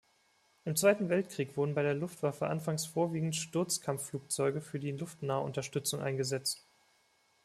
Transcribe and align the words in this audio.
Im 0.65 0.75
Zweiten 0.75 1.09
Weltkrieg 1.09 1.55
wurden 1.57 1.75
bei 1.75 1.83
der 1.83 1.93
Luftwaffe 1.93 2.47
anfangs 2.47 2.87
vorwiegend 2.87 3.35
Sturzkampfflugzeuge 3.35 4.59
für 4.59 4.79
die 4.79 4.93
Luftnahunterstützung 4.93 6.01
eingesetzt. 6.01 6.65